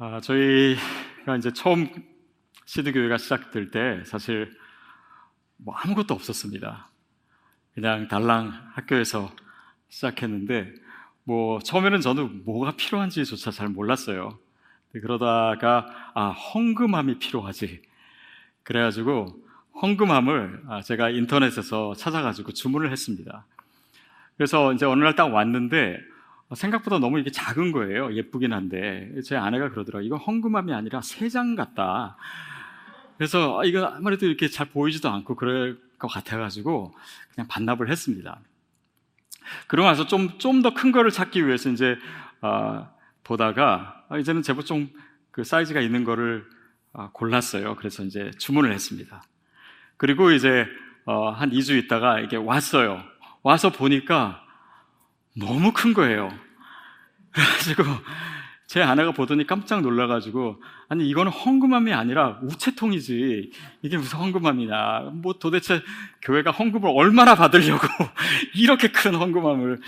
[0.00, 1.88] 아, 저희가 이제 처음
[2.66, 4.56] 시드 교회가 시작될 때 사실
[5.56, 6.88] 뭐 아무것도 없었습니다.
[7.74, 9.32] 그냥 달랑 학교에서
[9.88, 10.72] 시작했는데
[11.24, 14.38] 뭐 처음에는 저는 뭐가 필요한지조차 잘 몰랐어요.
[14.92, 17.82] 그러다가 아 헌금함이 필요하지.
[18.62, 19.36] 그래가지고
[19.82, 23.46] 헌금함을 아, 제가 인터넷에서 찾아가지고 주문을 했습니다.
[24.36, 25.98] 그래서 이제 어느 날 딱 왔는데
[26.54, 28.12] 생각보다 너무 이게 작은 거예요.
[28.14, 30.06] 예쁘긴 한데 제 아내가 그러더라고요.
[30.06, 32.16] 이거 헌금함이 아니라 세 장 같다.
[33.18, 36.94] 그래서 아, 이거 아무래도 이렇게 잘 보이지도 않고 그럴 것 같아가지고
[37.34, 38.40] 그냥 반납을 했습니다.
[39.66, 41.96] 그러고 나서 좀 좀 더 큰 거를 찾기 위해서 이제
[42.40, 42.88] 어,
[43.24, 44.88] 보다가 아, 이제는 제법 좀
[45.30, 46.44] 그 사이즈가 있는 거를
[46.92, 47.76] 어, 골랐어요.
[47.76, 49.22] 그래서 이제 주문을 했습니다.
[49.96, 50.66] 그리고 이제
[51.04, 53.00] 어, 한 2주 있다가 이게 왔어요.
[53.44, 54.42] 와서 보니까
[55.38, 56.30] 너무 큰 거예요.
[57.32, 57.84] 그래가지고
[58.66, 63.52] 제 아내가 보더니 깜짝 놀라가지고 아니 이거는 헌금함이 아니라 우체통이지.
[63.82, 65.10] 이게 무슨 헌금함이냐.
[65.14, 65.82] 뭐 도대체
[66.22, 67.86] 교회가 헌금을 얼마나 받으려고
[68.54, 69.80] 이렇게 큰 헌금함을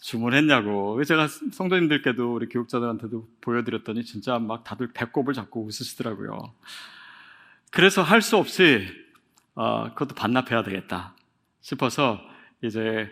[0.00, 1.02] 주문했냐고.
[1.04, 6.52] 제가 성도님들께도 우리 교육자들한테도 보여드렸더니 진짜 막 다들 배꼽을 잡고 웃으시더라고요.
[7.70, 8.86] 그래서 할 수 없이
[9.54, 11.14] 어, 그것도 반납해야 되겠다
[11.60, 12.20] 싶어서
[12.62, 13.10] 이제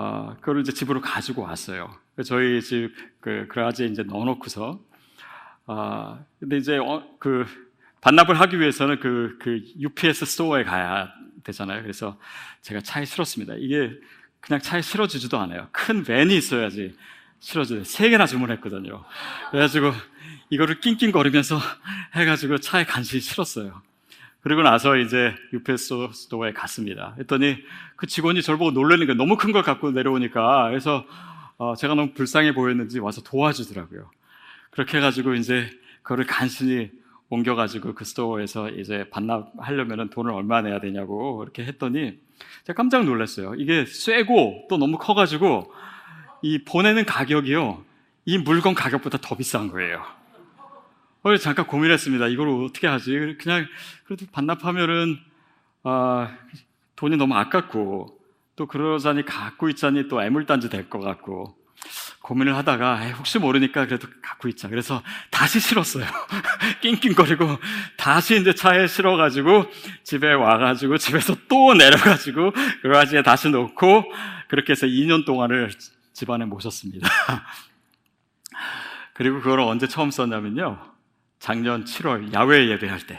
[0.00, 1.92] 어, 그걸 이제 집으로 가지고 왔어요.
[2.24, 4.80] 저희 집 그 그라지에 이제 넣어놓고서
[5.66, 7.44] 아 근데 이제 어, 그
[8.00, 11.82] 반납을 하기 위해서는 그, 그 UPS 스토어에 가야 되잖아요.
[11.82, 12.16] 그래서
[12.62, 13.54] 제가 차에 실었습니다.
[13.58, 13.90] 이게
[14.40, 15.68] 그냥 차에 실어주지도 않아요.
[15.72, 16.96] 큰 밴이 있어야지
[17.40, 17.82] 실어줘요.
[17.82, 19.04] 세 개나 주문했거든요.
[19.50, 19.92] 그래가지고
[20.50, 21.58] 이거를 낑낑거리면서
[22.14, 23.82] 해가지고 차에 간신히 실었어요.
[24.40, 25.34] 그리고 나서 이제
[26.12, 27.14] 스토어에 갔습니다.
[27.18, 27.56] 했더니
[27.96, 31.04] 그 직원이 저를 보고 놀라는 게 너무 큰 걸 갖고 내려오니까 그래서
[31.56, 34.10] 어 제가 너무 불쌍해 보였는지 와서 도와주더라고요.
[34.70, 35.68] 그렇게 해가지고 이제
[36.02, 36.90] 그거를 간신히
[37.30, 42.18] 옮겨가지고 그 스토어에서 이제 반납하려면 돈을 얼마 내야 되냐고 이렇게 했더니
[42.64, 43.54] 제가 깜짝 놀랐어요.
[43.56, 45.72] 이게 쇠고 또 너무 커가지고
[46.42, 47.82] 이 보내는 가격이요.
[48.24, 50.02] 이 물건 가격보다 더 비싼 거예요.
[51.28, 52.28] 어, 잠깐 고민했습니다.
[52.28, 53.36] 이걸 어떻게 하지?
[53.40, 53.66] 그냥
[54.04, 55.18] 그래도 반납하면은
[55.84, 56.36] 아,
[56.96, 58.18] 돈이 너무 아깝고
[58.56, 61.56] 또 그러자니 갖고 있자니 또 애물단지 될 것 같고
[62.22, 64.68] 고민을 하다가 에이, 혹시 모르니까 그래도 갖고 있자.
[64.68, 66.04] 그래서 다시 실었어요.
[66.82, 67.58] 낑낑거리고
[67.96, 69.66] 다시 이제 차에 실어가지고
[70.02, 72.52] 집에 와가지고 집에서 또 내려가지고
[72.82, 74.04] 그라지에 다시 놓고
[74.48, 75.70] 그렇게 해서 2년 동안을
[76.12, 77.08] 집안에 모셨습니다.
[79.14, 80.78] 그리고 그걸 언제 처음 썼냐면요.
[81.48, 83.18] 작년 7월 야외 예배할 때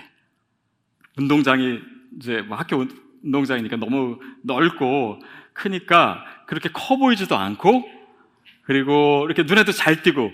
[1.18, 1.80] 운동장이
[2.18, 2.86] 이제 뭐 학교
[3.24, 5.20] 운동장이니까 너무 넓고
[5.54, 7.90] 크니까 그렇게 커 보이지도 않고
[8.62, 10.32] 그리고 이렇게 눈에도 잘 띄고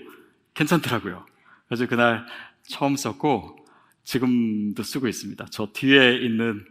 [0.52, 1.24] 괜찮더라고요.
[1.68, 2.26] 그래서 그날
[2.64, 3.64] 처음 썼고
[4.04, 5.46] 지금도 쓰고 있습니다.
[5.50, 6.66] 저 뒤에 있는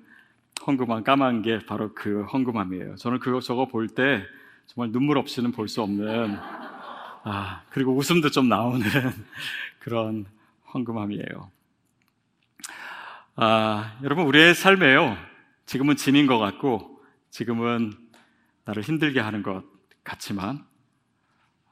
[0.67, 2.97] 헌금함 까만 게 바로 그 헌금함이에요.
[2.97, 4.21] 저는 그거 저거 볼 때
[4.67, 6.37] 정말 눈물 없이는 볼 수 없는
[7.23, 8.85] 아 그리고 웃음도 좀 나오는
[9.79, 10.27] 그런
[10.75, 11.51] 헌금함이에요.
[13.37, 15.17] 아, 여러분, 우리의 삶에요.
[15.65, 17.93] 지금은 짐인 것 같고, 지금은
[18.65, 19.63] 나를 힘들게 하는 것
[20.03, 20.65] 같지만,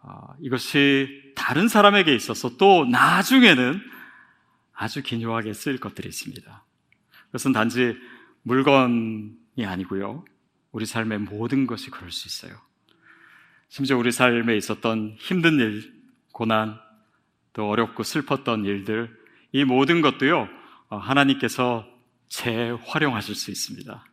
[0.02, 3.80] 아, 이것이 다른 사람에게 있어서 또 나중에는
[4.74, 6.66] 아주 기묘하게 쓰일 것들이 있습니다.
[7.28, 7.96] 그것은 단지
[8.42, 10.26] 물건이 아니고요.
[10.72, 12.60] 우리 삶의 모든 것이 그럴 수 있어요.
[13.70, 15.94] 심지어 우리 삶에 있었던 힘든 일,
[16.32, 16.80] 고난,
[17.54, 19.16] 또 어렵고 슬펐던 일들,
[19.52, 20.50] 이 모든 것도요,
[20.90, 21.88] 어, 하나님께서
[22.28, 24.04] 재활용하실 수 있습니다.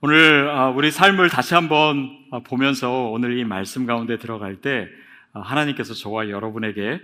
[0.00, 4.88] 오늘 아, 우리 삶을 다시 한번 아, 보면서 오늘 이 말씀 가운데 들어갈 때
[5.32, 7.00] 아, 하나님께서 저와 여러분에게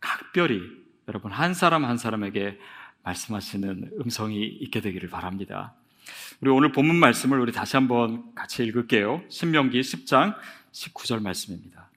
[0.00, 0.62] 각별히
[1.06, 2.58] 여러분 한 사람 한 사람에게
[3.04, 5.74] 말씀하시는 음성이 있게 되기를 바랍니다.
[6.40, 9.22] 우리 오늘 본문 말씀을 우리 다시 한번 같이 읽을게요.
[9.28, 10.34] 신명기 10장
[10.72, 11.88] 19절 말씀입니다.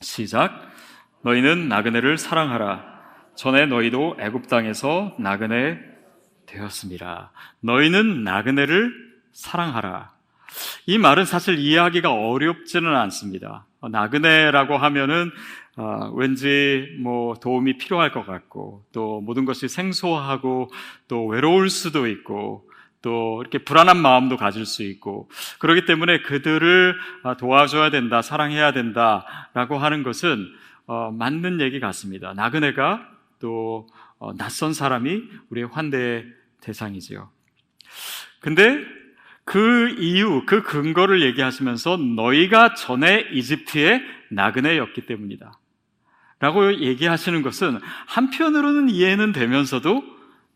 [0.00, 0.70] 시작.
[1.22, 3.00] 너희는 나그네를 사랑하라.
[3.34, 5.78] 전에 너희도 애굽 땅에서 나그네
[6.46, 7.32] 되었습니다.
[7.60, 8.92] 너희는 나그네를
[9.32, 10.12] 사랑하라.
[10.86, 13.66] 이 말은 사실 이해하기가 어렵지는 않습니다.
[13.82, 15.30] 나그네라고 하면은
[15.76, 20.70] 어, 왠지 뭐 도움이 필요할 것 같고 또 모든 것이 생소하고
[21.08, 22.69] 또 외로울 수도 있고
[23.02, 29.78] 또 이렇게 불안한 마음도 가질 수 있고 그렇기 때문에 그들을 아, 도와줘야 된다, 사랑해야 된다라고
[29.78, 30.46] 하는 것은
[30.86, 32.34] 어, 맞는 얘기 같습니다.
[32.34, 33.08] 나그네가
[33.38, 33.88] 또
[34.18, 36.26] 어, 낯선 사람이 우리의 환대의
[36.60, 37.30] 대상이지요.
[38.40, 38.84] 근데
[39.44, 45.52] 그 이유, 그 근거를 얘기하시면서 너희가 전에 이집트의 나그네였기 때문이다.
[46.38, 50.02] 라고 얘기하시는 것은 한편으로는 이해는 되면서도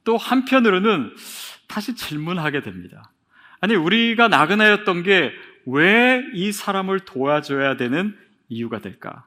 [0.04, 1.14] 또 한편으로는
[1.68, 3.10] 다시 질문하게 됩니다.
[3.60, 5.32] 아니, 우리가 나그네였던 게
[5.66, 8.16] 왜 이 사람을 도와줘야 되는
[8.48, 9.26] 이유가 될까?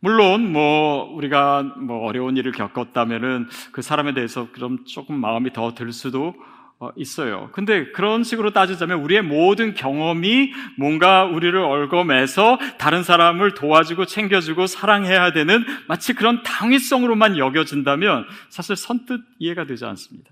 [0.00, 5.92] 물론 뭐 우리가 뭐 어려운 일을 겪었다면은 그 사람에 대해서 그럼 조금 마음이 더 들
[5.92, 6.34] 수도
[6.78, 7.50] 어, 있어요.
[7.52, 15.32] 근데 그런 식으로 따지자면 우리의 모든 경험이 뭔가 우리를 얽어매서 다른 사람을 도와주고 챙겨주고 사랑해야
[15.32, 20.30] 되는 마치 그런 당위성으로만 여겨진다면 사실 선뜻 이해가 되지 않습니다.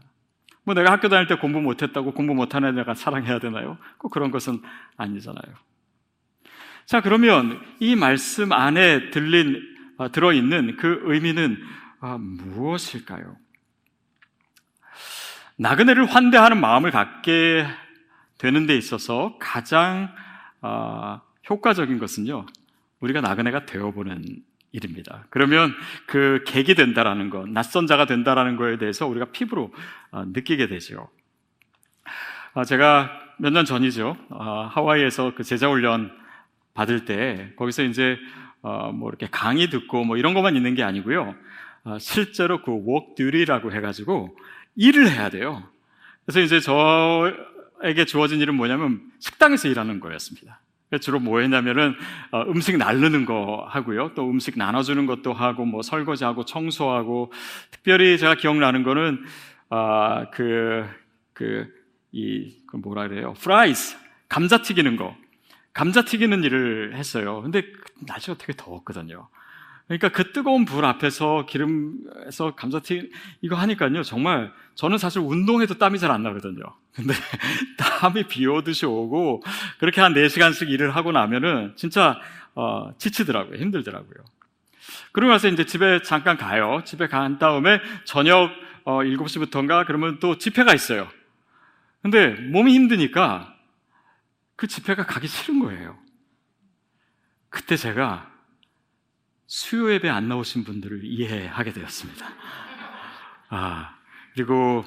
[0.69, 3.79] 뭐 내가 학교 다닐 때 공부 못했다고 공부 못하는 애가 사랑해야 되나요?
[3.97, 4.61] 꼭 그런 것은
[4.99, 5.55] 아니잖아요.
[6.85, 9.63] 자, 그러면 이 말씀 안에 들린,
[9.97, 11.57] 어, 들어있는 그 의미는
[12.01, 13.39] 아, 무엇일까요?
[15.57, 17.67] 나그네를 환대하는 마음을 갖게
[18.37, 20.15] 되는 데 있어서 가장
[20.61, 22.45] 어, 효과적인 것은요,
[23.01, 24.43] 우리가 나그네가 되어보는
[24.73, 25.25] 일입니다.
[25.31, 25.75] 그러면
[26.07, 29.73] 그 계기 된다라는 것, 낯선 자가 된다라는 것에 대해서 우리가 피부로
[30.11, 31.09] 어, 느끼게 되죠.
[32.55, 34.17] 어, 제가 몇 년 전이죠.
[34.31, 36.11] 어, 하와이에서 그 제자훈련
[36.75, 38.19] 받을 때 거기서 이제
[38.63, 41.35] 어, 뭐 이렇게 강의 듣고 뭐 이런 것만 있는 게 아니고요.
[41.85, 42.73] 어, 실제로 그
[43.17, 44.37] duty라고 해가지고
[44.77, 45.63] 일을 해야 돼요.
[46.25, 50.61] 그래서 이제 저에게 주어진 일은 뭐냐면 식당에서 일하는 거였습니다.
[50.97, 51.95] 주로 뭐 했냐면은
[52.31, 54.13] 어, 음식 나르는 거 하고요.
[54.15, 57.31] 또 음식 나눠주는 것도 하고 뭐 설거지하고 청소하고
[57.71, 59.23] 특별히 제가 기억나는 거는
[59.71, 60.89] 아, 그,
[61.35, 61.69] 그,
[62.13, 63.35] 이, 그 뭐라 그래요?
[63.35, 63.97] fries.
[64.29, 65.15] 감자 튀기는 거.
[65.75, 67.43] 감자 튀기는 일을 했어요.
[67.43, 67.63] 근데
[68.07, 69.29] 날씨가 되게 더웠거든요.
[69.89, 76.11] 그러니까 그 뜨거운 불 앞에서 기름에서 감자튀김 이거 하니까요 정말 저는 사실 운동해도 땀이 잘
[76.11, 76.63] 안 나거든요.
[76.95, 77.15] 근데
[77.79, 79.43] 땀이 비 오듯이 오고
[79.79, 82.21] 그렇게 한 4시간씩 일을 하고 나면은 진짜
[82.55, 83.57] 어, 지치더라고요.
[83.57, 84.25] 힘들더라고요.
[85.13, 86.83] 그러고 나서 이제 집에 잠깐 가요.
[86.85, 88.51] 집에 간 다음에 저녁
[88.85, 91.09] 어, 7시부터인가 그러면 또 집회가 있어요.
[92.03, 93.55] 근데 몸이 힘드니까
[94.57, 95.97] 그 집회가 가기 싫은 거예요.
[97.49, 98.28] 그때 제가
[99.49, 102.27] 수요 예배 안 나오신 분들을 이해하게 되었습니다.
[103.49, 103.95] 아,
[104.35, 104.85] 그리고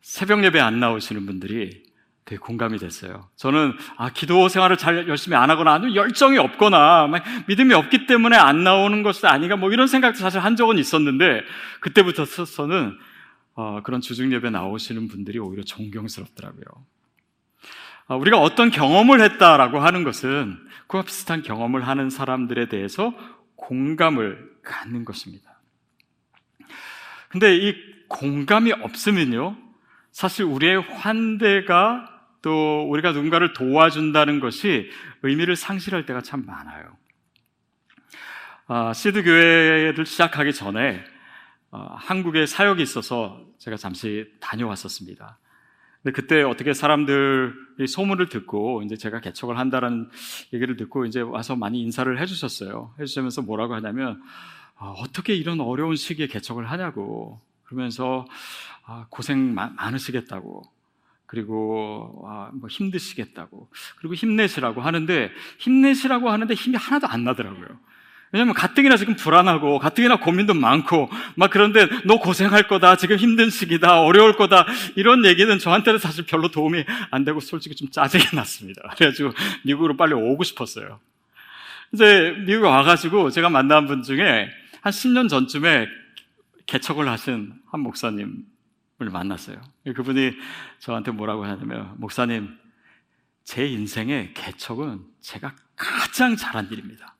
[0.00, 1.82] 새벽 예배 안 나오시는 분들이
[2.24, 3.28] 되게 공감이 됐어요.
[3.36, 7.08] 저는 아, 기도 생활을 잘 열심히 안 하거나 아니면 열정이 없거나
[7.46, 11.42] 믿음이 없기 때문에 안 나오는 것이 아닌가 뭐 이런 생각도 사실 한 적은 있었는데
[11.80, 12.98] 그때부터 서는
[13.54, 16.64] 어, 그런 주중 예배 나오시는 분들이 오히려 존경스럽더라고요.
[18.06, 20.56] 아, 우리가 어떤 경험을 했다라고 하는 것은
[20.86, 23.12] 그와 비슷한 경험을 하는 사람들에 대해서
[23.60, 25.60] 공감을 갖는 것입니다.
[27.28, 27.74] 근데 이
[28.08, 29.56] 공감이 없으면요,
[30.10, 32.08] 사실 우리의 환대가
[32.42, 34.90] 또 우리가 누군가를 도와준다는 것이
[35.22, 36.96] 의미를 상실할 때가 참 많아요.
[38.66, 41.04] 아, 시드 교회를 시작하기 전에
[41.70, 45.38] 아, 한국에 사역이 있어서 제가 잠시 다녀왔었습니다.
[46.02, 50.08] 근데 그때 어떻게 사람들이 소문을 듣고 이제 제가 개척을 한다라는
[50.52, 52.94] 얘기를 듣고 이제 와서 많이 인사를 해주셨어요.
[52.98, 54.22] 해주시면서 뭐라고 하냐면
[54.76, 58.26] 아, 어떻게 이런 어려운 시기에 개척을 하냐고 그러면서
[58.86, 60.62] 아, 고생 마, 많으시겠다고
[61.26, 67.78] 그리고 아, 뭐 힘드시겠다고 그리고 힘내시라고 하는데 힘내시라고 하는데 힘이 하나도 안 나더라고요.
[68.32, 74.02] 왜냐면 가뜩이나 지금 불안하고 가뜩이나 고민도 많고 막 그런데 너 고생할 거다 지금 힘든 시기다
[74.02, 78.82] 어려울 거다 이런 얘기는 저한테는 사실 별로 도움이 안 되고 솔직히 좀 짜증이 났습니다.
[78.96, 79.32] 그래가지고
[79.64, 81.00] 미국으로 빨리 오고 싶었어요.
[81.92, 84.48] 이제 미국에 와가지고 제가 만난 분 중에
[84.80, 85.88] 한 10년 전쯤에
[86.66, 88.36] 개척을 하신 한 목사님을
[88.98, 89.60] 만났어요.
[89.96, 90.34] 그분이
[90.78, 92.56] 저한테 뭐라고 하냐면 목사님
[93.42, 97.16] 제 인생의 개척은 제가 가장 잘한 일입니다.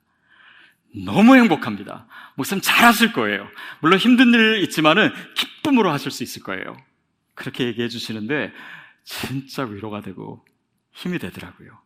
[0.95, 2.07] 너무 행복합니다.
[2.35, 3.47] 목사님 잘하실 거예요.
[3.81, 6.77] 물론 힘든 일 있지만은 기쁨으로 하실 수 있을 거예요.
[7.35, 8.53] 그렇게 얘기해 주시는데
[9.05, 10.45] 진짜 위로가 되고
[10.93, 11.79] 힘이 되더라고요.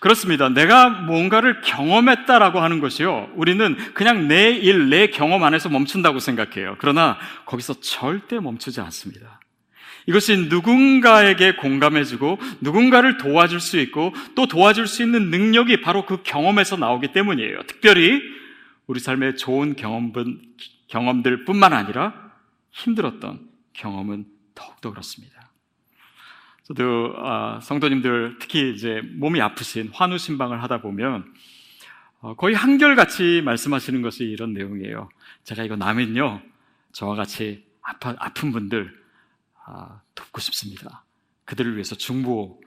[0.00, 0.48] 그렇습니다.
[0.48, 3.30] 내가 뭔가를 경험했다라고 하는 것이요.
[3.34, 6.76] 우리는 그냥 내 일, 내 경험 안에서 멈춘다고 생각해요.
[6.78, 9.40] 그러나 거기서 절대 멈추지 않습니다.
[10.06, 16.76] 이것이 누군가에게 공감해주고 누군가를 도와줄 수 있고 또 도와줄 수 있는 능력이 바로 그 경험에서
[16.76, 17.62] 나오기 때문이에요.
[17.66, 18.20] 특별히
[18.86, 19.76] 우리 삶의 좋은
[20.88, 22.32] 경험들 뿐만 아니라
[22.70, 25.50] 힘들었던 경험은 더욱더 그렇습니다.
[26.64, 31.24] 저도 아, 성도님들 특히 이제 몸이 아프신 환우 신방을 하다 보면
[32.20, 35.08] 어, 거의 한결같이 말씀하시는 것이 이런 내용이에요.
[35.44, 36.40] 제가 이거 나면요
[36.92, 39.01] 저와 같이 아픈 분들 아,
[40.14, 41.04] 돕고 싶습니다.
[41.44, 42.60] 그들을 위해서 중보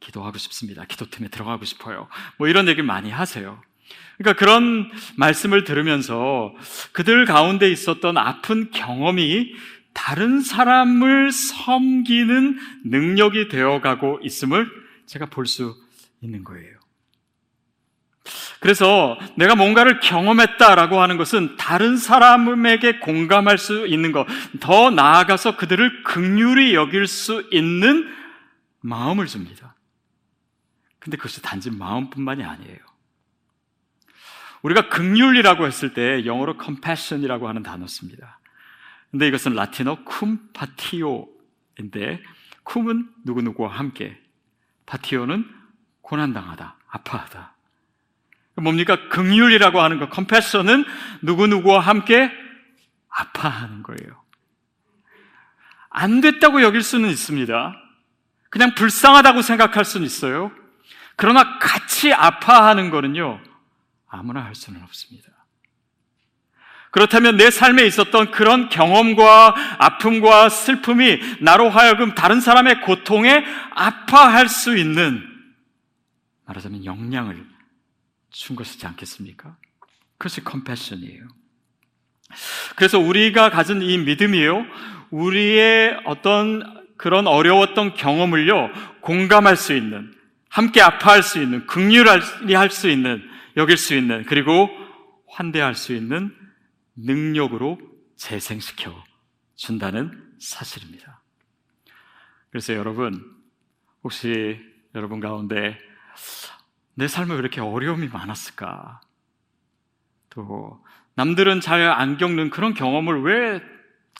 [0.00, 0.84] 기도하고 싶습니다.
[0.84, 2.08] 기도팀에 들어가고 싶어요.
[2.38, 3.62] 뭐 이런 얘기를 많이 하세요.
[4.18, 6.54] 그러니까 그런 말씀을 들으면서
[6.92, 9.54] 그들 가운데 있었던 아픈 경험이
[9.92, 14.66] 다른 사람을 섬기는 능력이 되어가고 있음을
[15.06, 15.76] 제가 볼 수
[16.20, 16.81] 있는 거예요.
[18.62, 24.24] 그래서 내가 뭔가를 경험했다라고 하는 것은 다른 사람에게 공감할 수 있는 것,
[24.60, 28.08] 더 나아가서 그들을 극률이 여길 수 있는
[28.80, 29.74] 마음을 줍니다.
[31.00, 32.78] 근데 그것이 단지 마음뿐만이 아니에요.
[34.62, 38.38] 우리가 극률이라고 했을 때 영어로 compassion이라고 하는 단어 씁니다.
[39.10, 42.22] 근데 이것은 라틴어 쿰파티오인데
[42.62, 44.16] 쿰은 누구누구와 함께
[44.86, 45.52] 파티오는
[46.02, 47.51] 고난당하다, 아파하다.
[48.56, 49.08] 뭡니까?
[49.08, 50.84] 극률이라고 하는 거, 컴패션은
[51.22, 52.30] 누구누구와 함께
[53.08, 54.22] 아파하는 거예요.
[55.90, 57.76] 안 됐다고 여길 수는 있습니다.
[58.50, 60.52] 그냥 불쌍하다고 생각할 수는 있어요.
[61.16, 63.40] 그러나 같이 아파하는 거는요,
[64.08, 65.28] 아무나 할 수는 없습니다.
[66.90, 73.44] 그렇다면 내 삶에 있었던 그런 경험과 아픔과 슬픔이 나로 하여금 다른 사람의 고통에
[73.74, 75.26] 아파할 수 있는
[76.44, 77.51] 말하자면 역량을
[78.32, 79.56] 준 것이지 않겠습니까?
[80.18, 81.28] 그것이 컴패션이에요.
[82.76, 84.64] 그래서 우리가 가진 이 믿음이요,
[85.10, 88.70] 우리의 어떤 그런 어려웠던 경험을요,
[89.00, 90.14] 공감할 수 있는,
[90.48, 93.22] 함께 아파할 수 있는, 극률이 할 수 있는,
[93.56, 94.70] 여길 수 있는, 그리고
[95.28, 96.34] 환대할 수 있는
[96.96, 97.78] 능력으로
[98.16, 99.04] 재생시켜
[99.56, 101.22] 준다는 사실입니다.
[102.50, 103.22] 그래서 여러분,
[104.04, 104.60] 혹시
[104.94, 105.78] 여러분 가운데
[106.94, 109.00] 내 삶에 왜 이렇게 어려움이 많았을까?
[110.30, 110.82] 또,
[111.14, 113.62] 남들은 잘 안 겪는 그런 경험을 왜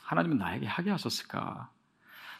[0.03, 1.69] 하나님은 나에게 하게 하셨을까?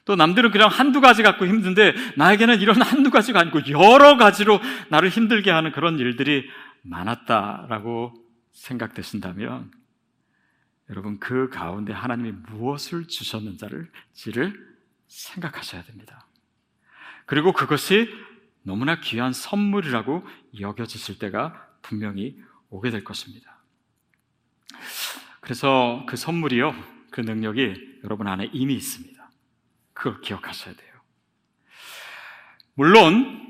[0.05, 4.59] 또 남들은 그냥 한두 가지 갖고 힘든데 나에게는 이런 한두 가지가 아니고 여러 가지로
[4.89, 6.45] 나를 힘들게 하는 그런 일들이
[6.81, 8.13] 많았다라고
[8.51, 9.71] 생각되신다면
[10.89, 13.89] 여러분 그 가운데 하나님이 무엇을 주셨는지를
[15.07, 16.27] 생각하셔야 됩니다.
[17.25, 18.09] 그리고 그것이
[18.63, 20.25] 너무나 귀한 선물이라고
[20.59, 22.37] 여겨지실 때가 분명히
[22.69, 23.57] 오게 될 것입니다.
[25.41, 26.73] 그래서 그 선물이요,
[27.11, 29.29] 그 능력이 여러분 안에 이미 있습니다.
[29.93, 30.93] 그걸 기억하셔야 돼요.
[32.73, 33.42] 물론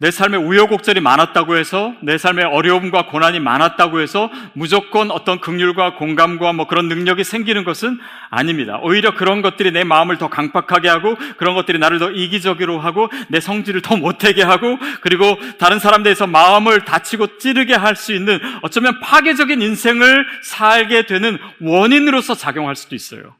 [0.00, 6.54] 내 삶에 우여곡절이 많았다고 해서 내 삶에 어려움과 고난이 많았다고 해서 무조건 어떤 극률과 공감과
[6.54, 8.78] 뭐 그런 능력이 생기는 것은 아닙니다.
[8.80, 13.40] 오히려 그런 것들이 내 마음을 더 강팍하게 하고 그런 것들이 나를 더 이기적으로 하고 내
[13.40, 19.60] 성질을 더 못되게 하고 그리고 다른 사람들에서 마음을 다치고 찌르게 할 수 있는 어쩌면 파괴적인
[19.60, 23.34] 인생을 살게 되는 원인으로서 작용할 수도 있어요.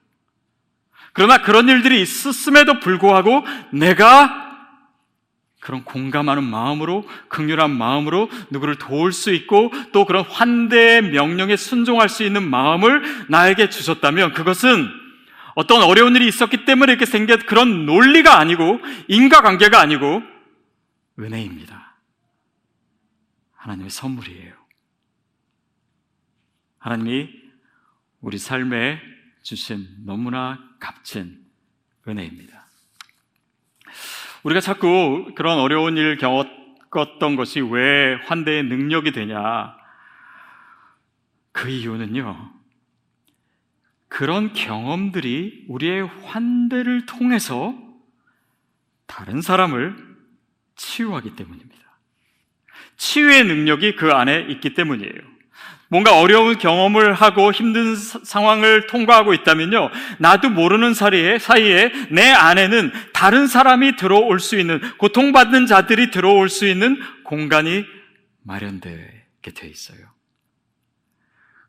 [1.14, 4.49] 그러나 그런 일들이 있었음에도 불구하고 내가
[5.60, 12.24] 그런 공감하는 마음으로, 극렬한 마음으로 누구를 도울 수 있고 또 그런 환대의 명령에 순종할 수
[12.24, 14.88] 있는 마음을 나에게 주셨다면 그것은
[15.54, 20.22] 어떤 어려운 일이 있었기 때문에 이렇게 생긴 그런 논리가 아니고 인과관계가 아니고
[21.18, 21.96] 은혜입니다.
[23.56, 24.54] 하나님의 선물이에요.
[26.78, 27.28] 하나님이
[28.22, 29.00] 우리 삶에
[29.42, 31.44] 주신 너무나 값진
[32.08, 32.69] 은혜입니다.
[34.42, 39.76] 우리가 자꾸 그런 어려운 일 겪었던 것이 왜 환대의 능력이 되냐?
[41.52, 42.52] 그 이유는요,
[44.08, 47.74] 그런 경험들이 우리의 환대를 통해서
[49.06, 49.96] 다른 사람을
[50.76, 51.80] 치유하기 때문입니다.
[52.96, 55.39] 치유의 능력이 그 안에 있기 때문이에요.
[55.90, 59.90] 뭔가 어려운 경험을 하고 힘든 상황을 통과하고 있다면요.
[60.18, 66.66] 나도 모르는 사이에, 사이에 내 안에는 다른 사람이 들어올 수 있는, 고통받는 자들이 들어올 수
[66.68, 67.84] 있는 공간이
[68.44, 69.98] 마련되게 돼 있어요.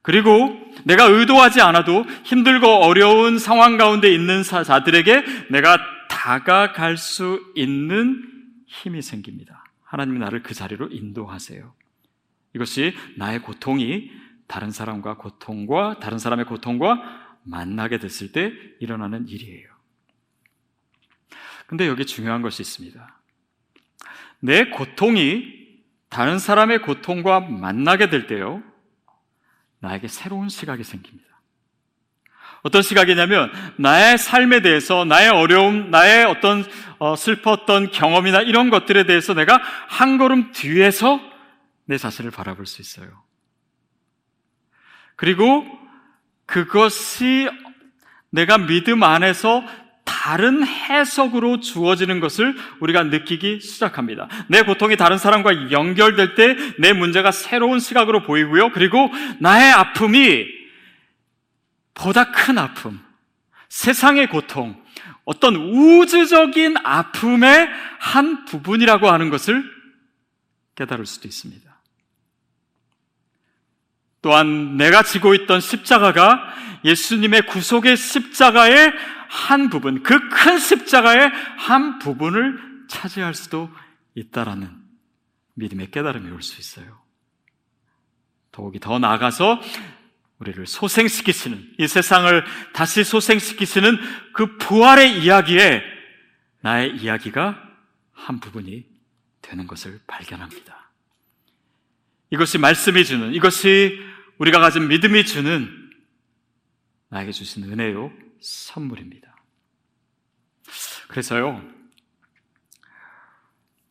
[0.03, 8.23] 그리고 내가 의도하지 않아도 힘들고 어려운 상황 가운데 있는 자들에게 내가 다가갈 수 있는
[8.67, 9.63] 힘이 생깁니다.
[9.83, 11.73] 하나님이 나를 그 자리로 인도하세요.
[12.53, 14.12] 이것이 나의 고통이
[14.48, 17.01] 다른 사람과 고통과 다른 사람의 고통과
[17.43, 19.70] 만나게 됐을 때 일어나는 일이에요.
[21.67, 23.22] 근데 여기 중요한 것이 있습니다.
[24.41, 25.62] 내 고통이
[26.10, 28.62] 다른 사람의 고통과 만나게 될 때요,
[29.79, 31.29] 나에게 새로운 시각이 생깁니다.
[32.63, 36.65] 어떤 시각이냐면, 나의 삶에 대해서, 나의 어려움, 나의 어떤
[37.00, 41.30] 어, 슬펐던 경험이나 이런 것들에 대해서 내가 한 걸음 뒤에서
[41.91, 43.21] 내 자신을 바라볼 수 있어요.
[45.17, 45.65] 그리고
[46.45, 47.50] 그것이
[48.29, 49.62] 내가 믿음 안에서
[50.05, 54.27] 다 다른 해석으로 주어지는 것을 우리가 느끼기 시작합니다.
[54.48, 58.71] 내 고통이 다른 사람과 연결될 때 내 문제가 새로운 시각으로 보이고요.
[58.71, 60.45] 그리고 나의 아픔이
[61.95, 63.00] 보다 큰 아픔,
[63.69, 64.79] 세상의 고통,
[65.25, 67.67] 어떤 우주적인 아픔의
[68.00, 69.63] 한 부분이라고 하는 것을
[70.75, 71.70] 깨달을 수도 있습니다.
[74.21, 78.93] 또한 내가 지고 있던 십자가가 예수님의 구속의 십자가의
[79.29, 82.59] 한 부분, 그 큰 십자가의 한 부분을
[82.89, 83.69] 차지할 수도
[84.15, 84.75] 있다라는
[85.53, 87.01] 믿음의 깨달음이 올 수 있어요.
[88.51, 89.61] 더욱이 더 나아가서
[90.39, 93.97] 우리를 소생시키시는, 이 세상을 다시 소생시키시는
[94.33, 95.83] 그 부활의 이야기에
[96.61, 97.61] 나의 이야기가
[98.11, 98.85] 한 부분이
[99.41, 100.91] 되는 것을 발견합니다.
[102.31, 104.10] 이것이 말씀이 주는, 이것이
[104.41, 105.69] 우리가 가진 믿음이 주는
[107.10, 109.36] 나에게 주신 은혜요, 선물입니다.
[111.10, 111.63] 그래서요,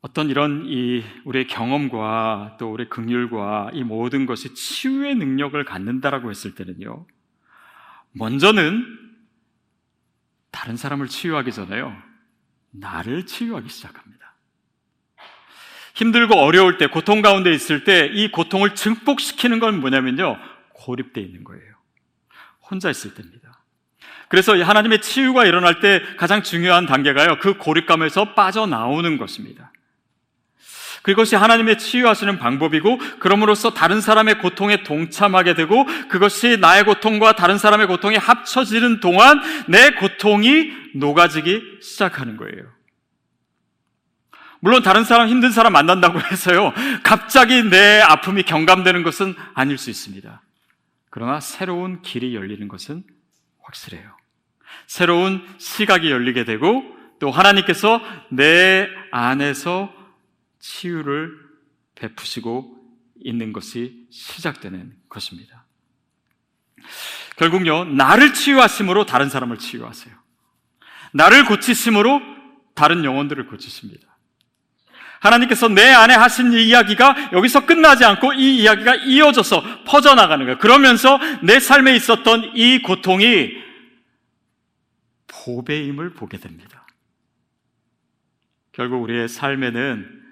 [0.01, 6.57] 어떤 이런 이 우리의 경험과 또 우리의 긍휼과 이 모든 것이 치유의 능력을 갖는다라고 했을
[6.57, 7.07] 때는요.
[8.11, 8.85] 먼저는
[10.51, 11.97] 다른 사람을 치유하기 전에요.
[12.73, 14.20] 나를 치유하기 시작합니다.
[16.01, 20.39] 힘들고 어려울 때, 고통 가운데 있을 때 이 고통을 증폭시키는 건 뭐냐면요.
[20.73, 21.63] 고립되어 있는 거예요.
[22.71, 23.63] 혼자 있을 때입니다.
[24.29, 27.39] 그래서 하나님의 치유가 일어날 때 가장 중요한 단계가요.
[27.41, 29.73] 그 고립감에서 빠져나오는 것입니다.
[31.03, 37.87] 그것이 하나님의 치유하시는 방법이고 그럼으로써 다른 사람의 고통에 동참하게 되고 그것이 나의 고통과 다른 사람의
[37.89, 42.80] 고통이 합쳐지는 동안 내 고통이 녹아지기 시작하는 거예요.
[44.61, 46.73] 물론 다른 사람 힘든 사람 만난다고 해서요.
[47.03, 50.43] 갑자기 내 아픔이 경감되는 것은 아닐 수 있습니다.
[51.11, 53.03] 그러나 새로운 길이 열리는 것은
[53.63, 54.17] 확실해요.
[54.87, 56.85] 새로운 시각이 열리게 되고
[57.19, 58.01] 또 하나님께서
[58.31, 59.93] 내 안에서
[60.61, 61.37] 치유를
[61.97, 62.77] 베푸시고
[63.23, 65.65] 있는 것이 시작되는 것입니다.
[67.37, 70.15] 결국요, 나를 치유하심으로 다른 사람을 치유하세요.
[71.13, 72.21] 나를 고치심으로
[72.75, 74.10] 다른 영혼들을 고치십니다.
[75.21, 80.59] 하나님께서 내 안에 하신 이 이야기가 여기서 끝나지 않고 이 이야기가 이어져서 퍼져나가는 거예요.
[80.59, 83.53] 그러면서 내 삶에 있었던 이 고통이
[85.27, 86.87] 보배임을 보게 됩니다.
[88.73, 90.23] 결국 우리의 삶에는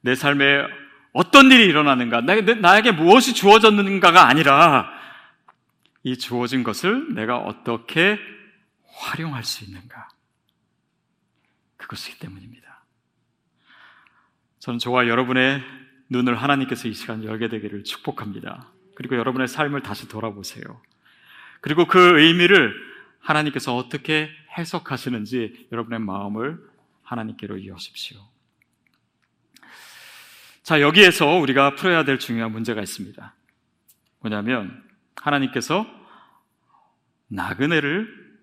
[0.00, 0.64] 내 삶에
[1.12, 4.90] 어떤 일이 일어나는가, 나 에게 무엇이 주어졌는가가 아니라
[6.02, 8.18] 이 주어진 것을 내가 어떻게
[8.96, 10.08] 활용할 수 있는가.
[11.76, 12.63] 그것이기 때문입니다.
[14.64, 15.62] 저는 저와 여러분의
[16.08, 18.72] 눈을 하나님께서 이 시간 열게 되기를 축복합니다.
[18.94, 20.64] 그리고 여러분의 삶을 다시 돌아보세요.
[21.60, 22.74] 그리고 그 의미를
[23.18, 26.66] 하나님께서 어떻게 해석하시는지 여러분의 마음을
[27.02, 28.18] 하나님께로 이어십시오.
[30.62, 33.34] 자, 여기에서 우리가 풀어야 될 중요한 문제가 있습니다.
[34.20, 34.82] 뭐냐면,
[35.16, 35.86] 하나님께서
[37.28, 38.38] 나그네를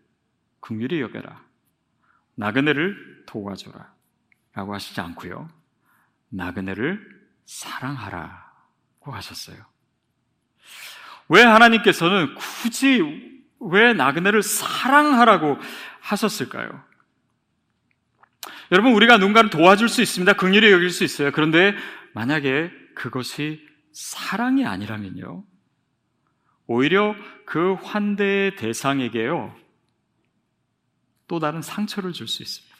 [0.59, 1.43] 긍휼히 여겨라.
[2.35, 3.91] 나그네를 도와줘라.
[4.53, 5.60] 라고 하시지 않고요.
[6.31, 6.99] 나그네를
[7.45, 9.57] 사랑하라고 하셨어요.
[11.29, 13.01] 왜 하나님께서는 굳이
[13.59, 15.57] 왜 나그네를 사랑하라고
[16.01, 16.83] 하셨을까요?
[18.71, 20.33] 여러분, 우리가 누군가를 도와줄 수 있습니다.
[20.33, 21.31] 긍휼히 여길 수 있어요.
[21.31, 21.75] 그런데
[22.13, 25.43] 만약에 그것이 사랑이 아니라면요.
[26.67, 27.15] 오히려
[27.45, 29.55] 그 환대의 대상에게요.
[31.27, 32.70] 또 다른 상처를 줄 수 있습니다.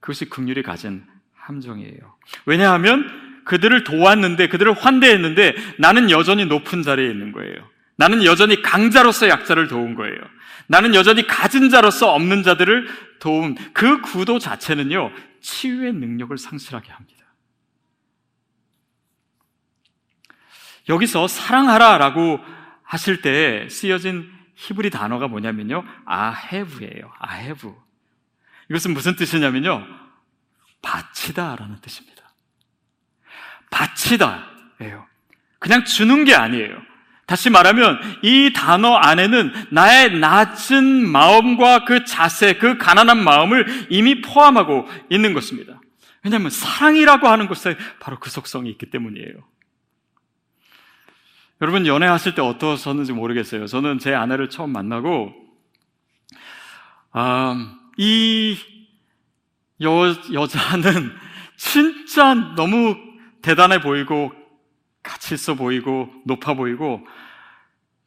[0.00, 1.04] 그것이 극률이 가진
[1.34, 2.16] 함정이에요.
[2.44, 7.54] 왜냐하면 그들을 도왔는데, 그들을 환대했는데 나는 여전히 높은 자리에 있는 거예요.
[7.96, 10.18] 나는 여전히 강자로서 약자를 도운 거예요.
[10.66, 12.88] 나는 여전히 가진 자로서 없는 자들을
[13.20, 17.16] 도운 그 구도 자체는요, 치유의 능력을 상실하게 합니다.
[20.88, 22.40] 여기서 사랑하라 라고
[22.82, 25.84] 하실 때 쓰여진 히브리 단어가 뭐냐면요.
[26.04, 27.12] 아헤브예요.
[27.18, 27.74] 아헤브.
[28.70, 29.86] 이것은 무슨 뜻이냐면요.
[30.82, 32.22] 바치다 라는 뜻입니다.
[33.70, 34.46] 바치다
[34.82, 35.06] 예요.
[35.58, 36.76] 그냥 주는 게 아니에요.
[37.26, 44.86] 다시 말하면 이 단어 안에는 나의 낮은 마음과 그 자세, 그 가난한 마음을 이미 포함하고
[45.10, 45.80] 있는 것입니다.
[46.22, 49.34] 왜냐하면 사랑이라고 하는 것에 바로 그 속성이 있기 때문이에요.
[51.62, 53.66] 여러분 연애하실 때 어떠셨는지 모르겠어요.
[53.66, 55.32] 저는 제 아내를 처음 만나고
[57.12, 58.56] 아, 이
[59.82, 61.12] 여, 여자는
[61.56, 62.96] 진짜 너무
[63.42, 64.32] 대단해 보이고
[65.02, 67.06] 가치 있어 보이고 높아 보이고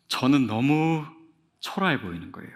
[0.07, 1.05] 저는 너무
[1.59, 2.51] 초라해 보이는 거예요.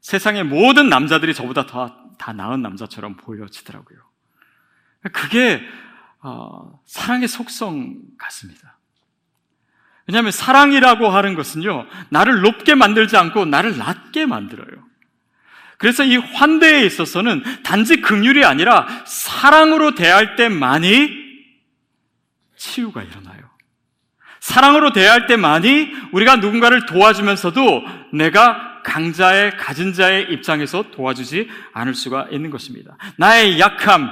[0.00, 3.98] 세상의 모든 남자들이 저보다 더, 다 나은 남자처럼 보여지더라고요.
[5.12, 5.62] 그게
[6.22, 8.78] 어, 사랑의 속성 같습니다.
[10.06, 14.89] 왜냐하면 사랑이라고 하는 것은요, 나를 높게 만들지 않고 나를 낮게 만들어요.
[15.80, 21.10] 그래서 이 환대에 있어서는 단지 긍휼이 아니라 사랑으로 대할 때만이
[22.54, 23.48] 치유가 일어나요.
[24.40, 32.50] 사랑으로 대할 때만이 우리가 누군가를 도와주면서도 내가 강자의 가진 자의 입장에서 도와주지 않을 수가 있는
[32.50, 32.98] 것입니다.
[33.16, 34.10] 나의 약함,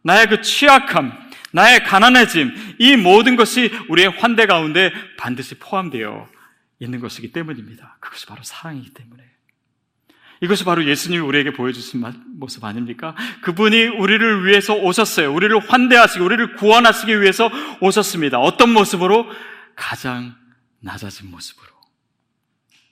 [0.00, 1.12] 나의 그 취약함,
[1.50, 6.26] 나의 가난해짐, 이 모든 것이 우리의 환대 가운데 반드시 포함되어
[6.78, 7.98] 있는 것이기 때문입니다.
[8.00, 9.31] 그것이 바로 사랑이기 때문에.
[10.42, 12.02] 이것이 바로 예수님이 우리에게 보여주신
[12.34, 13.14] 모습 아닙니까?
[13.42, 15.32] 그분이 우리를 위해서 오셨어요.
[15.32, 17.48] 우리를 환대하시기, 우리를 구원하시기 위해서
[17.80, 18.40] 오셨습니다.
[18.40, 19.24] 어떤 모습으로?
[19.76, 20.34] 가장
[20.80, 21.68] 낮아진 모습으로.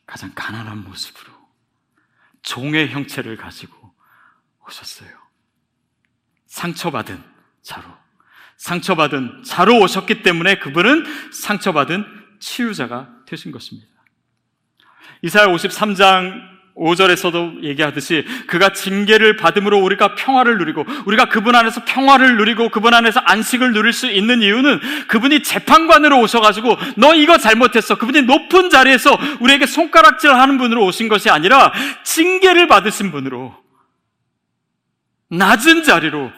[0.07, 1.33] 가장 가난한 모습으로.
[2.43, 3.95] 종의 형체를 가지고
[4.69, 5.11] 오셨어요.
[6.47, 7.21] 상처받은
[7.63, 7.89] 자로.
[8.59, 12.05] 상처받은 자로 오셨기 때문에 그분은 상처받은
[12.39, 13.89] 치유자가 되신 것입니다.
[15.23, 22.71] 이사야 53장 5절에서도 얘기하듯이 그가 징계를 받음으로 우리가 평화를 누리고 우리가 그분 안에서 평화를 누리고
[22.71, 27.97] 그분 안에서 안식을 누릴 수 있는 이유는 그분이 재판관으로 오셔가지고 너 이거 잘못했어.
[27.97, 31.73] 그분이 높은 자리에서 우리에게 손가락질 하는 분으로 오신 것이 아니라
[32.05, 33.55] 징계를 받으신 분으로
[35.29, 36.33] 낮은 자리로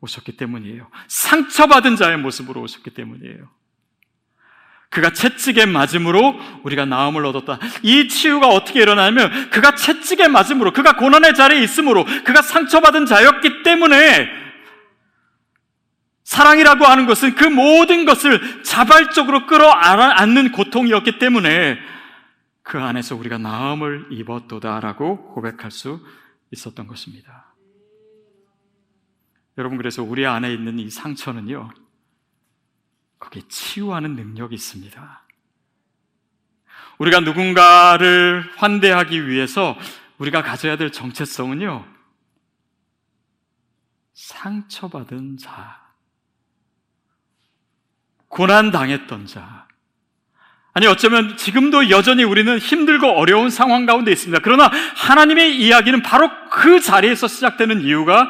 [0.00, 0.88] 오셨기 때문이에요.
[1.08, 3.48] 상처받은 자의 모습으로 오셨기 때문이에요.
[4.94, 7.58] 그가 채찍에 맞음으로 우리가 나음을 얻었다.
[7.82, 14.30] 이 치유가 어떻게 일어나냐면 그가 채찍에 맞음으로 그가 고난의 자리에 있으므로 그가 상처받은 자였기 때문에
[16.22, 21.76] 사랑이라고 하는 것은 그 모든 것을 자발적으로 끌어안는 고통이었기 때문에
[22.62, 26.00] 그 안에서 우리가 나음을 입었도다라고 고백할 수
[26.52, 27.52] 있었던 것입니다.
[29.58, 31.70] 여러분 그래서 우리 안에 있는 이 상처는요.
[33.24, 35.22] 거기에 치유하는 능력이 있습니다.
[36.98, 39.76] 우리가 누군가를 환대하기 위해서
[40.18, 41.84] 우리가 가져야 될 정체성은요,
[44.12, 45.82] 상처받은 자,
[48.28, 49.66] 고난당했던 자,
[50.72, 54.42] 아니, 어쩌면 지금도 여전히 우리는 힘들고 어려운 상황 가운데 있습니다.
[54.42, 58.28] 그러나 하나님의 이야기는 바로 그 자리에서 시작되는 이유가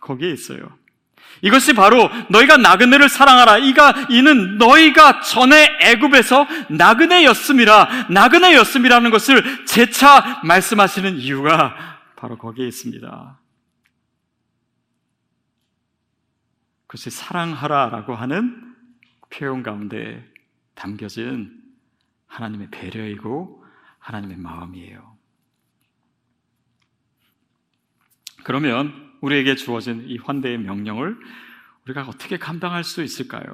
[0.00, 0.76] 거기에 있어요.
[1.44, 3.58] 이것이 바로 너희가 나그네를 사랑하라.
[3.58, 8.06] 이가 이는 너희가 전에 애굽에서 나그네였음이라.
[8.08, 13.38] 나그네였음이라는 것을 재차 말씀하시는 이유가 바로 거기에 있습니다.
[16.86, 18.74] 그것이 사랑하라라고 하는
[19.28, 20.26] 표현 가운데
[20.74, 21.60] 담겨진
[22.26, 23.66] 하나님의 배려이고
[23.98, 25.14] 하나님의 마음이에요.
[28.44, 31.16] 그러면 우리에게 주어진 이 환대의 명령을
[31.86, 33.44] 우리가 어떻게 감당할 수 있을까요?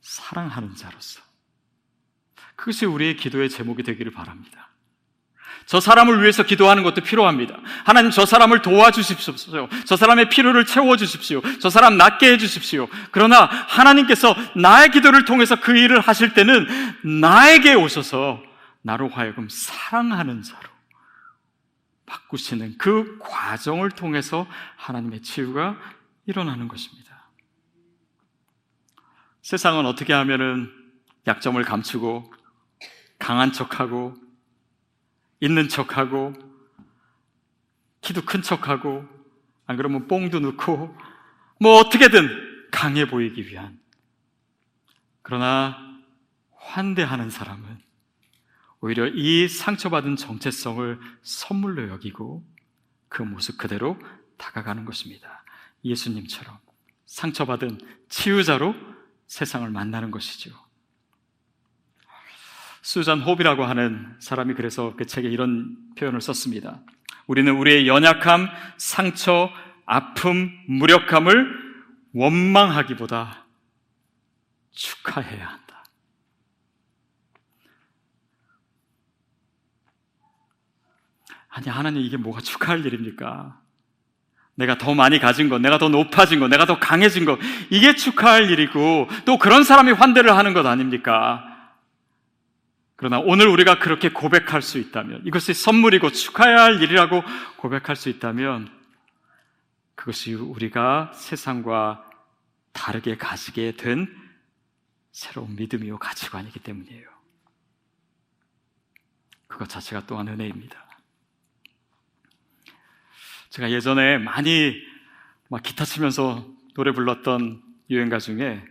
[0.00, 1.20] 사랑하는 자로서.
[2.56, 4.70] 그것이 우리의 기도의 제목이 되기를 바랍니다.
[5.66, 7.58] 저 사람을 위해서 기도하는 것도 필요합니다.
[7.84, 9.68] 하나님 저 사람을 도와주십시오.
[9.84, 11.42] 저 사람의 필요를 채워주십시오.
[11.60, 12.88] 저 사람 낫게 해주십시오.
[13.10, 16.66] 그러나 하나님께서 나의 기도를 통해서 그 일을 하실 때는
[17.20, 18.42] 나에게 오셔서
[18.82, 20.75] 나로 하여금 사랑하는 자로
[22.06, 25.76] 바꾸시는 그 과정을 통해서 하나님의 치유가
[26.24, 27.28] 일어나는 것입니다.
[29.42, 30.72] 세상은 어떻게 하면은
[31.26, 32.32] 약점을 감추고
[33.18, 34.14] 강한 척하고
[35.40, 36.32] 있는 척하고
[38.00, 39.04] 키도 큰 척하고
[39.66, 40.96] 안 그러면 뽕도 넣고
[41.60, 43.80] 뭐 어떻게든 강해 보이기 위한
[45.22, 45.76] 그러나
[46.54, 47.80] 환대하는 사람은
[48.80, 52.44] 오히려 이 상처받은 정체성을 선물로 여기고
[53.08, 53.98] 그 모습 그대로
[54.36, 55.44] 다가가는 것입니다.
[55.84, 56.58] 예수님처럼
[57.06, 58.74] 상처받은 치유자로
[59.26, 60.52] 세상을 만나는 것이죠.
[62.82, 66.80] 수잔 호비라고 하는 사람이 그래서 그 책에 이런 표현을 썼습니다.
[67.26, 69.50] 우리는 우리의 연약함, 상처,
[69.86, 71.66] 아픔, 무력함을
[72.14, 73.46] 원망하기보다
[74.70, 75.65] 축하해야 한다.
[81.56, 83.58] 아니, 하나님 이게 뭐가 축하할 일입니까?
[84.56, 87.38] 내가 더 많이 가진 것, 내가 더 높아진 것, 내가 더 강해진 것,
[87.70, 91.42] 이게 축하할 일이고, 또 그런 사람이 환대를 하는 것 아닙니까?
[92.96, 97.22] 그러나 오늘 우리가 그렇게 고백할 수 있다면, 이것이 선물이고 축하해야 할 일이라고
[97.56, 98.70] 고백할 수 있다면,
[99.94, 102.04] 그것이 우리가 세상과
[102.74, 104.14] 다르게 가지게 된
[105.10, 107.08] 새로운 믿음이요 가치관이기 때문이에요.
[109.46, 110.85] 그것 자체가 또한 은혜입니다.
[113.56, 114.82] 제가 예전에 많이
[115.48, 118.62] 막 기타 치면서 노래 불렀던 유행가 중에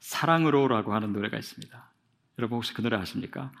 [0.00, 1.90] 사랑으로라고 하는 노래가 있습니다.
[2.40, 3.52] 여러분 혹시 그 노래 아십니까?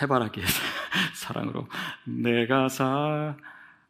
[0.00, 0.46] 해바라기의
[1.14, 1.66] 사랑으로
[2.04, 2.68] 내가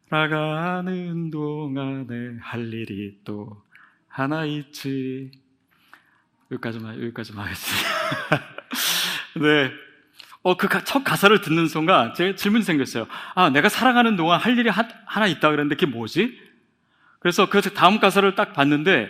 [0.09, 3.63] 살아가는 동안에 할 일이 또
[4.07, 5.29] 하나 있지
[6.51, 7.89] 여기까지만 여기까지만 하겠습니다.
[9.39, 9.88] 네.
[10.41, 13.07] 어, 그 첫 가사를 듣는 순간 제가 질문이 생겼어요.
[13.35, 16.39] 아, 내가 살아가는 동안 할 일이 하, 하나 있다 그랬는데 그게 뭐지?
[17.19, 19.09] 그래서 그 다음 가사를 딱 봤는데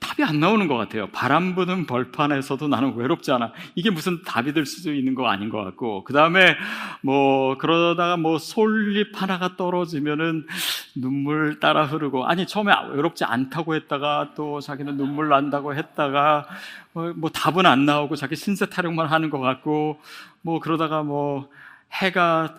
[0.00, 1.08] 답이 안 나오는 것 같아요.
[1.08, 3.52] 바람 부는 벌판에서도 나는 외롭지 않아.
[3.74, 6.04] 이게 무슨 답이 될 수도 있는 거 아닌 것 같고.
[6.04, 6.56] 그 다음에
[7.00, 10.46] 뭐, 그러다가 뭐 솔잎 하나가 떨어지면은
[10.94, 12.26] 눈물 따라 흐르고.
[12.26, 16.46] 아니, 처음에 외롭지 않다고 했다가 또 자기는 눈물 난다고 했다가
[16.92, 20.00] 뭐, 뭐 답은 안 나오고 자기 신세 타령만 하는 것 같고.
[20.42, 21.48] 뭐 그러다가 뭐
[21.92, 22.54] 해가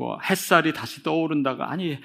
[0.00, 1.98] 뭐 햇살이 다시 떠오른다가 아니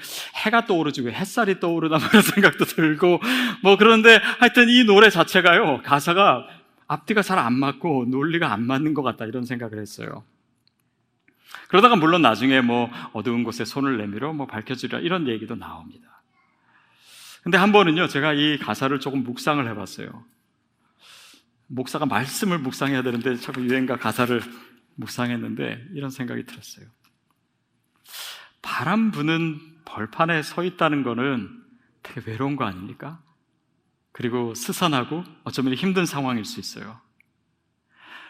[0.43, 3.21] 해가 떠오르지 왜 햇살이 떠오르나 그런 생각도 들고
[3.63, 6.45] 뭐 그런데 하여튼 이 노래 자체가요 가사가
[6.87, 10.25] 앞뒤가 잘 안 맞고 논리가 안 맞는 것 같다 이런 생각을 했어요.
[11.69, 16.21] 그러다가 물론 나중에 뭐 어두운 곳에 손을 내밀어 뭐 밝혀지라 이런 얘기도 나옵니다.
[17.43, 20.09] 근데 한 번은요 제가 이 가사를 조금 묵상을 해봤어요.
[21.67, 24.41] 목사가 말씀을 묵상해야 되는데 자꾸 유행가 가사를
[24.95, 26.87] 묵상했는데 이런 생각이 들었어요.
[28.65, 31.63] 바람 부는 벌판에 서 있다는 거는
[32.01, 33.21] 되게 외로운 거 아닙니까?
[34.11, 36.99] 그리고 스산하고 어쩌면 힘든 상황일 수 있어요.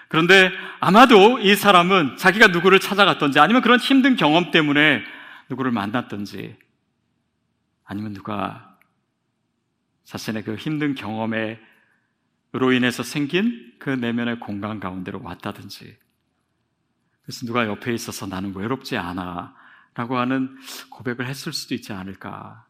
[0.09, 5.03] 그런데 아마도 이 사람은 자기가 누구를 찾아갔던지 아니면 그런 힘든 경험 때문에
[5.49, 6.57] 누구를 만났던지
[7.85, 8.77] 아니면 누가
[10.03, 11.59] 자신의 그 힘든 경험에
[12.51, 15.97] 로 인해서 생긴 그 내면의 공간 가운데로 왔다든지
[17.23, 19.64] 그래서 누가 옆에 있어서 나는 외롭지 않아
[19.95, 20.55] 라고 하는
[20.89, 22.65] 고백을 했을 수도 있지 않을까.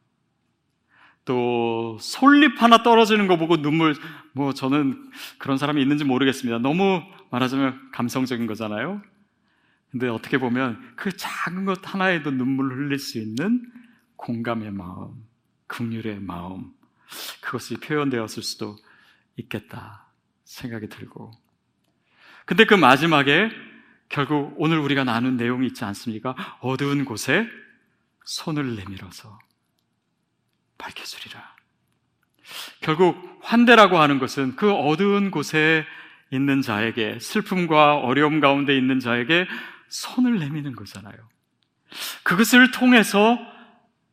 [1.26, 3.96] 또 솔잎 하나 떨어지는 거 보고 눈물
[4.32, 6.60] 뭐 저는 그런 사람이 있는지 모르겠습니다.
[6.60, 9.02] 너무 말하자면 감성적인 거잖아요.
[9.92, 13.64] 근데 어떻게 보면 그 작은 것 하나에도 눈물을 흘릴 수 있는
[14.18, 15.26] 공감의 마음,
[15.68, 16.74] 긍휼의 마음
[17.42, 18.76] 그것이 표현되었을 수도
[19.38, 20.06] 있겠다
[20.44, 21.32] 생각이 들고
[22.46, 23.50] 근데 그 마지막에
[24.10, 26.36] 결국 오늘 우리가 나눈 내용이 있지 않습니까?
[26.60, 27.48] 어두운 곳에
[28.26, 29.39] 손을 내밀어서
[30.78, 31.56] 밝혀주리라.
[32.82, 35.86] 결국 환대라고 하는 것은 그 어두운 곳에
[36.32, 39.48] 있는 자에게 슬픔과 어려움 가운데 있는 자에게
[39.89, 41.15] 손을 내미는 거잖아요.
[42.24, 43.38] 그것을 통해서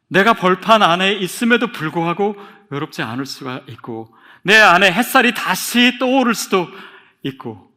[0.09, 2.37] 내가 벌판 안에 있음에도 불구하고
[2.71, 6.69] 외롭지 않을 수가 있고 내 안에 햇살이 다시 떠오를 수도
[7.23, 7.72] 있고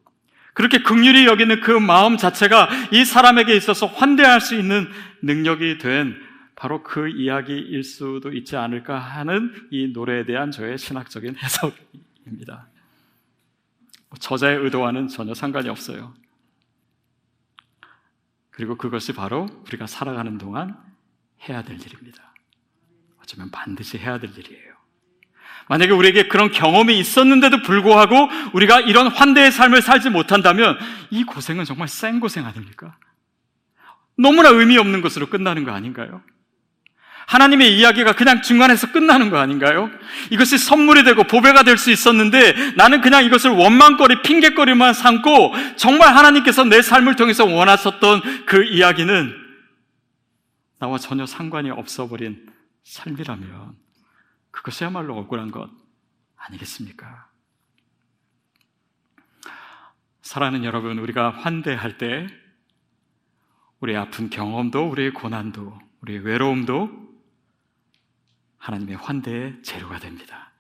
[0.56, 4.90] 그렇게 극률이 여기는 그 마음 자체가 이 사람에게 있어서 환대할 수 있는
[5.22, 6.16] 능력이 된
[6.56, 12.70] 바로 그 이야기일 수도 있지 않을까 하는 이 노래에 대한 저의 신학적인 해석입니다.
[14.18, 16.14] 저자의 의도와는 전혀 상관이 없어요.
[18.50, 20.82] 그리고 그것이 바로 우리가 살아가는 동안
[21.50, 22.34] 해야 될 일입니다.
[23.22, 24.75] 어쩌면 반드시 해야 될 일이에요.
[25.68, 30.78] 만약에 우리에게 그런 경험이 있었는데도 불구하고 우리가 이런 환대의 삶을 살지 못한다면
[31.10, 32.96] 이 고생은 정말 센 고생 아닙니까?
[34.18, 36.22] 너무나 의미 없는 것으로 끝나는 거 아닌가요?
[37.28, 39.90] 하나님의 이야기가 그냥 중간에서 끝나는 거 아닌가요?
[40.30, 46.64] 이것이 선물이 되고 보배가 될 수 있었는데 나는 그냥 이것을 원망거리, 핑계거리만 삼고 정말 하나님께서
[46.64, 49.34] 내 삶을 통해서 원하셨던 그 이야기는
[50.80, 52.46] 나와 전혀 상관이 없어버린
[52.84, 53.85] 삶이라면
[54.56, 55.70] 그것이야말로 억울한 것
[56.38, 57.30] 아니겠습니까?
[60.22, 62.28] 사랑하는 여러분, 우리가 환대할 때
[63.82, 66.90] 우리의 아픈 경험도, 우리의 고난도, 우리의 외로움도
[68.58, 70.52] 하나님의 환대의 재료가 됩니다.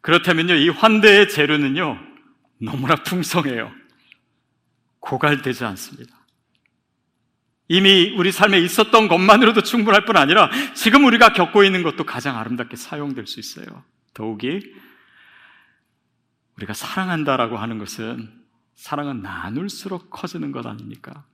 [0.00, 1.98] 그렇다면요, 이 환대의 재료는요,
[2.62, 3.70] 너무나 풍성해요.
[5.00, 6.17] 고갈되지 않습니다.
[7.68, 12.76] 이미 우리 삶에 있었던 것만으로도 충분할 뿐 아니라 지금 우리가 겪고 있는 것도 가장 아름답게
[12.76, 13.66] 사용될 수 있어요.
[14.14, 14.72] 더욱이
[16.56, 18.32] 우리가 사랑한다라고 하는 것은
[18.74, 21.24] 사랑은 나눌수록 커지는 것 아닙니까?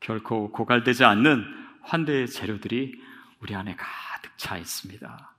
[0.00, 1.44] 결코 고갈되지 않는
[1.82, 2.94] 환대의 재료들이
[3.40, 5.35] 우리 안에 가득 차 있습니다.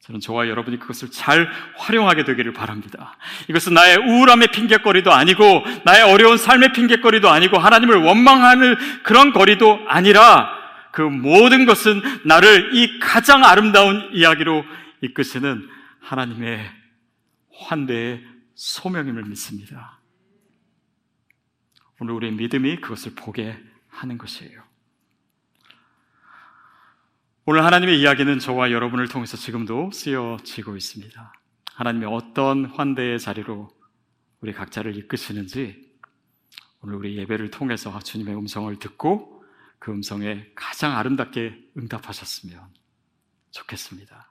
[0.00, 3.16] 저는 저와 여러분이 그것을 잘 활용하게 되기를 바랍니다.
[3.48, 10.58] 이것은 나의 우울함의 핑계거리도 아니고, 나의 어려운 삶의 핑계거리도 아니고, 하나님을 원망하는 그런 거리도 아니라,
[10.92, 14.64] 그 모든 것은 나를 이 가장 아름다운 이야기로
[15.02, 15.68] 이끄시는
[16.00, 16.70] 하나님의
[17.58, 20.00] 환대의 소명임을 믿습니다.
[22.00, 23.56] 오늘 우리의 믿음이 그것을 보게
[23.88, 24.69] 하는 것이에요.
[27.46, 31.32] 오늘 하나님의 이야기는 저와 여러분을 통해서 지금도 쓰여지고 있습니다.
[31.72, 33.70] 하나님의 어떤 환대의 자리로
[34.42, 35.90] 우리 각자를 이끄시는지
[36.82, 39.42] 오늘 우리 예배를 통해서 주님의 음성을 듣고
[39.78, 42.62] 그 음성에 가장 아름답게 응답하셨으면
[43.52, 44.29] 좋겠습니다.